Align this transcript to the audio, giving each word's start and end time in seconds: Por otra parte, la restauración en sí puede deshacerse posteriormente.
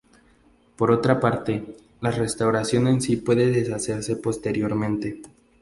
Por 0.77 0.89
otra 0.89 1.19
parte, 1.19 1.75
la 1.99 2.09
restauración 2.09 2.87
en 2.87 3.01
sí 3.03 3.17
puede 3.17 3.51
deshacerse 3.51 4.15
posteriormente. 4.15 5.21